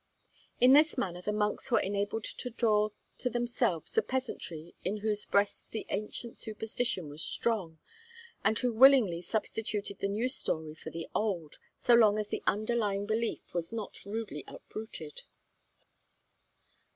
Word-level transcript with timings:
In 0.59 0.73
this 0.73 0.97
manner 0.97 1.21
the 1.21 1.31
monks 1.31 1.69
were 1.69 1.79
enabled 1.79 2.23
to 2.23 2.49
draw 2.49 2.89
to 3.19 3.29
themselves 3.29 3.91
the 3.91 4.01
peasantry 4.01 4.73
in 4.83 4.97
whose 4.97 5.25
breasts 5.25 5.67
the 5.67 5.85
ancient 5.89 6.39
superstition 6.39 7.07
was 7.07 7.21
strong, 7.21 7.77
and 8.43 8.57
who 8.57 8.73
willingly 8.73 9.21
substituted 9.21 9.99
the 9.99 10.07
new 10.07 10.27
story 10.27 10.73
for 10.73 10.89
the 10.89 11.07
old, 11.13 11.59
so 11.77 11.93
long 11.93 12.17
as 12.17 12.29
the 12.29 12.41
underlying 12.47 13.05
belief 13.05 13.53
was 13.53 13.71
not 13.71 14.03
rudely 14.03 14.43
uprooted. 14.47 15.21